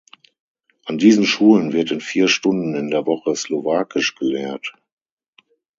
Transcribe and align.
An 0.85 0.97
diesen 0.97 1.27
Schulen 1.27 1.73
wird 1.73 1.91
in 1.91 2.01
vier 2.01 2.27
Stunden 2.27 2.73
in 2.73 2.89
der 2.89 3.05
Woche 3.05 3.35
slowakisch 3.35 4.15
gelehrt. 4.15 4.73